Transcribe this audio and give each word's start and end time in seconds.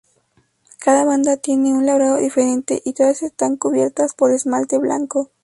Cada 0.79 1.05
banda 1.05 1.37
tiene 1.37 1.75
un 1.75 1.85
labrado 1.85 2.17
diferente 2.17 2.81
y 2.83 2.93
todas 2.93 3.21
están 3.21 3.55
cubiertas 3.57 4.15
por 4.15 4.31
esmalte 4.31 4.79
blanco. 4.79 5.29